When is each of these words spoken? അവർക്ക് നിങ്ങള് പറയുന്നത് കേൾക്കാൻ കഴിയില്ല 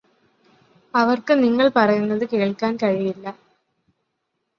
അവർക്ക് 0.93 1.33
നിങ്ങള് 1.43 1.71
പറയുന്നത് 1.75 2.23
കേൾക്കാൻ 2.29 2.77
കഴിയില്ല 2.83 3.27